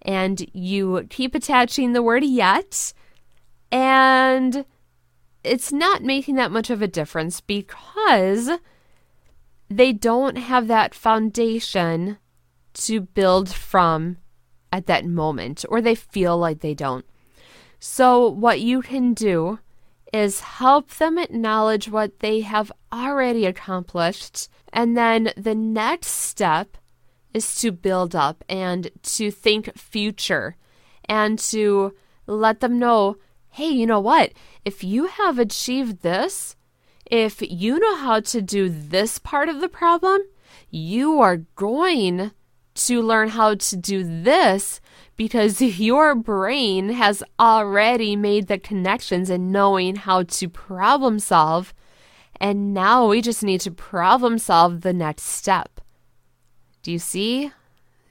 And 0.03 0.49
you 0.53 1.07
keep 1.11 1.35
attaching 1.35 1.93
the 1.93 2.03
word 2.03 2.25
yet, 2.25 2.93
and 3.73 4.65
it's 5.45 5.73
not 5.73 6.03
making 6.03 6.35
that 6.37 6.51
much 6.51 6.71
of 6.71 6.83
a 6.83 6.89
difference 6.89 7.41
because 7.41 8.51
they 9.69 9.93
don't 9.93 10.37
have 10.37 10.67
that 10.69 10.95
foundation 10.95 12.19
to 12.75 13.01
build 13.01 13.51
from 13.51 14.19
at 14.73 14.87
that 14.87 15.05
moment, 15.05 15.65
or 15.69 15.81
they 15.81 15.95
feel 15.95 16.37
like 16.37 16.61
they 16.61 16.75
don't. 16.75 17.05
So, 17.81 18.29
what 18.29 18.61
you 18.61 18.83
can 18.83 19.15
do 19.15 19.61
is 20.13 20.41
help 20.41 20.91
them 20.95 21.19
acknowledge 21.19 21.89
what 21.89 22.21
they 22.21 22.41
have 22.41 22.73
already 22.93 23.47
accomplished. 23.47 24.49
And 24.73 24.97
then 24.97 25.33
the 25.37 25.55
next 25.55 26.09
step 26.09 26.77
is 27.35 27.61
to 27.61 27.71
build 27.73 28.17
up 28.17 28.43
and 28.49 28.91
to 29.03 29.31
think 29.31 29.77
future 29.77 30.57
and 31.05 31.39
to 31.39 31.95
let 32.27 32.61
them 32.61 32.79
know 32.79 33.17
hey, 33.51 33.69
you 33.69 33.87
know 33.87 33.99
what? 33.99 34.33
If 34.69 34.85
you 34.85 35.07
have 35.07 35.39
achieved 35.39 36.03
this, 36.03 36.55
if 37.07 37.41
you 37.41 37.79
know 37.79 37.97
how 37.97 38.21
to 38.21 38.43
do 38.43 38.69
this 38.69 39.19
part 39.19 39.49
of 39.49 39.63
the 39.63 39.69
problem, 39.83 40.21
you 40.69 41.23
are 41.23 41.39
going 41.57 42.33
to 42.75 43.01
learn 43.01 43.31
how 43.31 43.55
to 43.55 43.77
do 43.79 44.05
this 44.05 44.83
because 45.17 45.63
your 45.81 46.15
brain 46.15 46.91
has 46.91 47.23
already 47.41 48.15
made 48.15 48.49
the 48.49 48.59
connections 48.59 49.31
and 49.31 49.51
knowing 49.51 49.97
how 49.97 50.25
to 50.25 50.51
problem 50.51 51.19
solve. 51.19 51.73
And 52.39 52.75
now 52.75 53.09
we 53.09 53.23
just 53.23 53.43
need 53.43 53.63
to 53.63 53.71
problem 53.71 54.37
solve 54.37 54.83
the 54.83 54.93
next 54.93 55.23
step. 55.23 55.81
Do 56.83 56.93
you 56.93 56.99
see? 56.99 57.53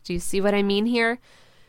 Do 0.04 0.12
you 0.12 0.20
see 0.20 0.41
what 0.41 0.56
I 0.56 0.63
mean 0.63 0.88
here? 0.88 1.20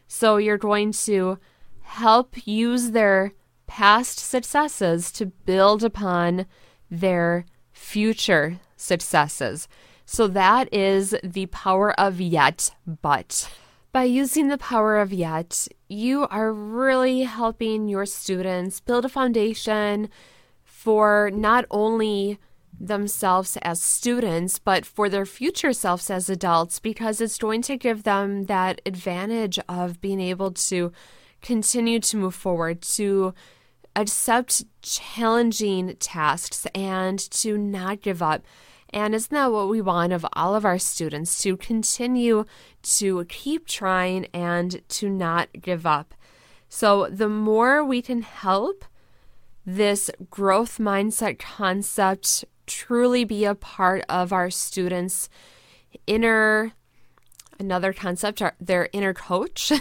So 0.07 0.39
you're 0.39 0.57
going 0.57 0.93
to 0.93 1.39
help 1.83 2.47
use 2.47 2.93
their 2.93 3.35
past 3.69 4.19
successes 4.19 5.13
to 5.13 5.27
build 5.27 5.85
upon 5.85 6.47
their 6.91 7.47
future 7.71 8.59
successes. 8.77 9.69
So 10.05 10.27
that 10.27 10.73
is 10.75 11.15
the 11.23 11.47
power 11.47 11.93
of 12.01 12.21
yet, 12.21 12.75
but. 13.03 13.49
By 13.93 14.05
using 14.05 14.49
the 14.49 14.59
power 14.59 14.99
of 14.99 15.13
yet, 15.13 15.69
you 15.89 16.27
are 16.29 16.53
really 16.53 17.23
helping 17.23 17.89
your 17.89 18.07
students 18.07 18.81
build 18.81 19.05
a 19.05 19.09
foundation 19.09 20.09
for 20.65 21.31
not 21.33 21.65
only 21.71 22.39
themselves 22.81 23.57
as 23.63 23.83
students, 23.83 24.59
but 24.59 24.87
for 24.87 25.09
their 25.09 25.27
future 25.27 25.73
selves 25.73 26.11
as 26.11 26.31
adults, 26.31 26.79
because 26.79 27.21
it's 27.21 27.39
going 27.39 27.63
to 27.63 27.77
give 27.77 28.05
them 28.05 28.45
that 28.45 28.81
advantage 28.87 29.59
of 29.69 30.01
being 30.01 30.21
able 30.21 30.53
to 30.53 30.93
continue 31.43 31.99
to 32.01 32.17
move 32.17 32.35
forward, 32.35 32.83
to 32.83 33.35
accept 33.99 34.65
challenging 34.81 35.97
tasks 35.97 36.67
and 36.75 37.19
to 37.19 37.59
not 37.59 38.01
give 38.01 38.23
up. 38.23 38.43
And 38.91 39.15
isn't 39.15 39.35
that 39.35 39.53
what 39.53 39.69
we 39.69 39.81
want 39.81 40.13
of 40.13 40.25
all 40.33 40.55
of 40.55 40.65
our 40.65 40.79
students 40.79 41.43
to 41.43 41.57
continue 41.57 42.45
to 42.83 43.25
keep 43.25 43.67
trying 43.67 44.27
and 44.27 44.81
to 44.89 45.11
not 45.11 45.49
give 45.61 45.85
up? 45.85 46.15
So, 46.69 47.09
the 47.11 47.29
more 47.29 47.85
we 47.85 48.01
can 48.01 48.23
help 48.23 48.85
this 49.67 50.11
growth 50.31 50.79
mindset 50.79 51.39
concept 51.39 52.45
truly 52.67 53.25
be 53.25 53.45
a 53.45 53.55
part 53.55 54.05
of 54.09 54.33
our 54.33 54.49
students' 54.49 55.29
inner, 56.07 56.73
another 57.59 57.93
concept, 57.93 58.43
their 58.61 58.89
inner 58.93 59.13
coach, 59.13 59.73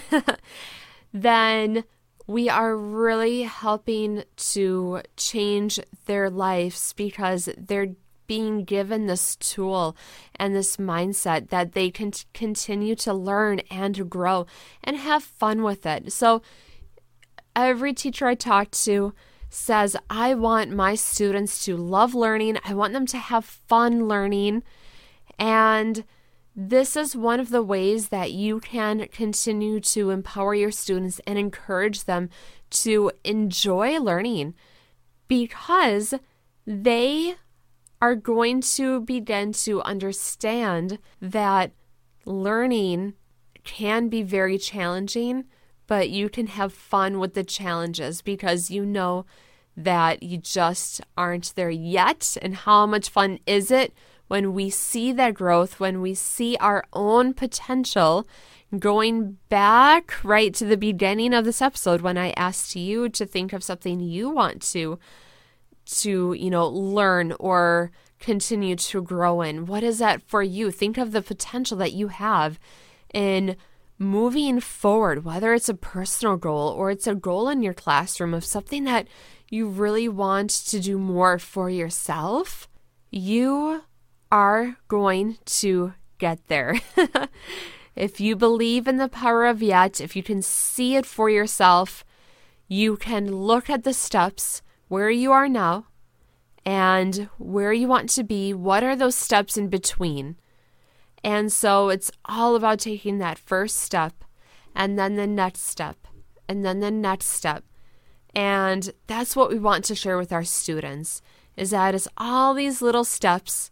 then 1.13 1.84
we 2.28 2.50
are 2.50 2.76
really 2.76 3.44
helping 3.44 4.24
to 4.36 5.02
change 5.16 5.80
their 6.06 6.30
lives 6.30 6.94
because 6.94 7.50
they're 7.58 7.96
being 8.28 8.66
given 8.66 9.08
this 9.08 9.38
tool 9.38 9.96
and 10.36 10.54
this 10.54 10.76
mindset 10.76 11.48
that 11.48 11.72
they 11.72 11.90
can 11.90 12.12
continue 12.34 12.94
to 12.94 13.13
learn 13.13 13.60
and 13.72 14.10
grow 14.10 14.46
and 14.84 14.98
have 14.98 15.24
fun 15.24 15.63
with 15.63 15.86
it. 15.86 16.12
So, 16.12 16.42
every 17.56 17.94
teacher 17.94 18.28
I 18.28 18.36
talk 18.36 18.72
to 18.72 19.13
says, 19.50 19.96
I 20.10 20.34
want 20.34 20.72
my 20.72 20.96
students 20.96 21.63
to 21.66 21.78
love 21.78 22.13
learning, 22.13 22.60
I 22.66 22.74
want 22.74 22.92
them 22.92 23.06
to 23.08 23.18
have 23.18 23.46
fun 23.46 24.10
learning. 24.10 24.63
And 25.40 26.04
this 26.60 26.96
is 26.96 27.15
one 27.15 27.39
of 27.39 27.50
the 27.52 27.62
ways 27.62 28.10
that 28.10 28.32
you 28.32 28.60
can 28.60 29.08
continue 29.10 29.80
to 29.80 30.10
empower 30.10 30.56
your 30.56 30.72
students 30.72 31.22
and 31.28 31.38
encourage 31.38 32.06
them 32.06 32.32
to 32.72 33.12
enjoy 33.24 34.00
learning 34.00 34.56
because 35.28 36.15
they 36.65 37.36
are 38.02 38.15
going 38.15 38.62
to 38.62 39.02
begin 39.02 39.54
to 39.54 39.84
understand 39.84 40.98
that 41.22 41.74
learning 42.26 43.13
can 43.63 44.10
be 44.10 44.24
very 44.24 44.58
challenging, 44.58 45.46
but 45.86 46.10
you 46.10 46.28
can 46.28 46.48
have 46.48 46.74
fun 46.74 47.20
with 47.20 47.36
the 47.36 47.43
challenges 47.43 48.24
because 48.24 48.72
you 48.72 48.84
know 48.84 49.28
that 49.76 50.24
you 50.24 50.39
just 50.39 51.02
aren't 51.15 51.54
there 51.56 51.70
yet. 51.70 52.36
And 52.41 52.56
how 52.56 52.88
much 52.88 53.10
fun 53.10 53.38
is 53.46 53.70
it 53.70 53.93
when 54.28 54.54
we 54.54 54.70
see 54.70 55.12
that 55.13 55.34
growth, 55.34 55.80
when 55.80 56.02
we 56.02 56.13
see 56.13 56.58
our 56.60 56.84
own 56.94 57.34
potential, 57.34 58.28
going 58.78 59.38
back 59.50 60.24
right 60.24 60.54
to 60.54 60.66
the 60.66 60.78
beginning 60.78 61.34
of 61.34 61.46
this 61.46 61.62
episode 61.62 62.02
when 62.02 62.18
I 62.18 62.32
asked 62.32 62.76
you 62.76 63.08
to 63.10 63.26
think 63.26 63.54
of 63.54 63.63
something 63.63 64.00
you 64.00 64.30
want 64.30 64.62
to 64.74 65.00
to, 65.86 66.34
you 66.34 66.50
know, 66.50 66.68
learn 66.68 67.34
or 67.40 67.92
continue 68.20 68.76
to 68.76 69.02
grow 69.02 69.42
in. 69.42 69.66
What 69.66 69.84
is 69.84 70.00
that 70.00 70.22
for 70.22 70.44
you? 70.44 70.70
Think 70.72 70.98
of 70.98 71.12
the 71.12 71.22
potential 71.22 71.78
that 71.78 71.94
you 71.94 72.10
have 72.10 72.60
in 73.13 73.56
moving 73.98 74.60
forward, 74.60 75.24
whether 75.24 75.54
it's 75.54 75.70
a 75.70 75.74
personal 75.74 76.38
goal 76.38 76.70
or 76.70 76.92
it's 76.92 77.08
a 77.08 77.16
goal 77.16 77.50
in 77.50 77.63
your 77.63 77.74
classroom 77.74 78.34
of 78.34 78.44
something 78.46 78.84
that 78.84 79.08
you 79.50 79.68
really 79.68 80.10
want 80.10 80.50
to 80.50 80.80
do 80.80 80.98
more 80.98 81.40
for 81.40 81.70
yourself. 81.70 82.68
You 83.10 83.84
are 84.32 84.78
going 84.88 85.38
to 85.46 85.94
get 86.18 86.48
there. 86.48 86.80
if 87.96 88.20
you 88.20 88.36
believe 88.36 88.88
in 88.88 88.98
the 88.98 89.10
power 89.10 89.46
of 89.46 89.62
yet, 89.62 90.02
if 90.02 90.16
you 90.16 90.24
can 90.24 90.42
see 90.42 90.96
it 90.96 91.06
for 91.06 91.30
yourself, 91.30 92.04
you 92.68 92.98
can 92.98 93.34
look 93.34 93.70
at 93.70 93.84
the 93.84 93.94
steps 93.94 94.62
where 94.88 95.10
you 95.10 95.32
are 95.32 95.50
now 95.50 95.86
and 96.66 97.30
where 97.38 97.72
you 97.72 97.88
want 97.88 98.10
to 98.10 98.24
be. 98.24 98.54
What 98.54 98.84
are 98.84 98.96
those 98.96 99.16
steps 99.16 99.58
in 99.58 99.70
between? 99.70 100.36
And 101.24 101.52
so 101.52 101.90
it's 101.90 102.12
all 102.26 102.56
about 102.56 102.80
taking 102.80 103.18
that 103.18 103.40
first 103.40 103.78
step 103.78 104.24
and 104.76 104.98
then 104.98 105.16
the 105.16 105.28
next 105.28 105.62
step 105.62 105.98
and 106.48 106.63
then 106.66 106.80
the 106.80 106.92
next 106.92 107.28
step. 107.28 107.63
And 108.36 108.92
that's 109.08 109.36
what 109.36 109.50
we 109.50 109.60
want 109.60 109.84
to 109.86 109.96
share 109.96 110.18
with 110.18 110.32
our 110.32 110.44
students 110.44 111.22
is 111.56 111.72
that 111.72 111.96
it's 111.96 112.08
all 112.18 112.54
these 112.54 112.82
little 112.82 113.04
steps 113.04 113.72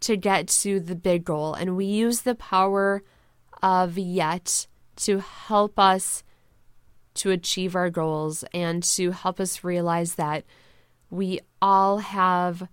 to 0.00 0.16
get 0.16 0.48
to 0.48 0.80
the 0.80 0.94
big 0.94 1.24
goal. 1.24 1.54
And 1.54 1.76
we 1.76 1.86
use 1.86 2.22
the 2.22 2.34
power 2.34 3.02
of 3.62 3.98
yet 3.98 4.66
to 4.96 5.18
help 5.18 5.78
us 5.78 6.22
to 7.14 7.30
achieve 7.30 7.74
our 7.74 7.90
goals 7.90 8.44
and 8.54 8.82
to 8.82 9.10
help 9.10 9.40
us 9.40 9.64
realize 9.64 10.14
that 10.14 10.44
we 11.10 11.40
all 11.60 11.98
have 11.98 12.68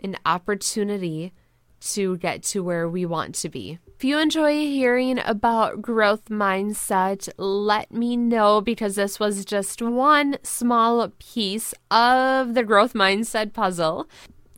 an 0.00 0.16
opportunity 0.24 1.32
to 1.80 2.16
get 2.18 2.42
to 2.42 2.62
where 2.62 2.88
we 2.88 3.04
want 3.04 3.34
to 3.34 3.48
be. 3.48 3.78
If 3.96 4.04
you 4.04 4.18
enjoy 4.18 4.52
hearing 4.52 5.18
about 5.18 5.82
growth 5.82 6.26
mindset, 6.26 7.28
let 7.36 7.92
me 7.92 8.16
know 8.16 8.60
because 8.60 8.94
this 8.94 9.18
was 9.18 9.44
just 9.44 9.82
one 9.82 10.38
small 10.42 11.08
piece 11.18 11.74
of 11.90 12.54
the 12.54 12.62
growth 12.62 12.94
mindset 12.94 13.52
puzzle. 13.52 14.08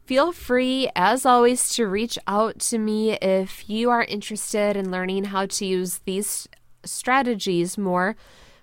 Feel 0.06 0.32
free, 0.32 0.88
as 0.94 1.24
always, 1.24 1.70
to 1.76 1.86
reach 1.86 2.18
out 2.26 2.58
to 2.58 2.76
me 2.78 3.12
if 3.12 3.70
you 3.70 3.88
are 3.88 4.04
interested 4.04 4.76
in 4.76 4.90
learning 4.90 5.24
how 5.24 5.46
to 5.46 5.64
use 5.64 6.00
these 6.04 6.46
strategies 6.84 7.78
more 7.78 8.14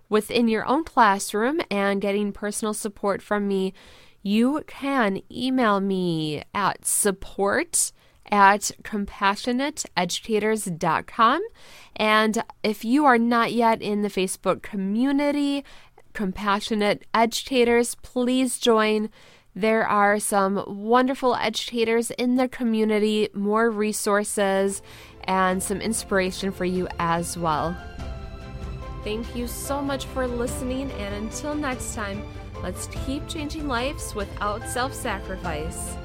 within 0.08 0.48
your 0.48 0.64
own 0.68 0.84
classroom 0.84 1.60
and 1.72 2.00
getting 2.00 2.32
personal 2.32 2.76
support 2.76 3.24
from 3.24 3.48
me. 3.48 3.74
You 4.22 4.64
can 4.68 5.24
email 5.32 5.80
me 5.80 6.44
at 6.54 6.86
support 6.86 7.92
at 8.30 8.70
compassionateeducators.com. 8.84 11.42
And 11.96 12.44
if 12.62 12.86
you 12.86 13.06
are 13.06 13.18
not 13.18 13.52
yet 13.52 13.82
in 13.82 14.04
the 14.04 14.10
Facebook 14.10 14.62
community, 14.62 15.66
Compassionate 16.14 17.06
Educators, 17.14 17.96
please 17.96 18.60
join. 18.60 19.10
There 19.56 19.86
are 19.86 20.20
some 20.20 20.64
wonderful 20.66 21.36
educators 21.36 22.10
in 22.12 22.36
the 22.36 22.48
community, 22.48 23.30
more 23.34 23.70
resources, 23.70 24.82
and 25.26 25.62
some 25.62 25.82
inspiration 25.82 26.52
for 26.52 26.66
you 26.66 26.88
as 27.00 27.38
well. 27.38 27.76
Thank 29.04 29.36
you 29.36 29.48
so 29.48 29.82
much 29.82 30.06
for 30.06 30.26
listening, 30.26 30.92
and 30.92 31.16
until 31.16 31.54
next 31.54 31.96
time, 31.96 32.24
let's 32.64 32.88
keep 33.06 33.28
changing 33.28 33.68
lives 33.68 34.16
without 34.16 34.68
self 34.70 34.94
sacrifice. 34.94 35.96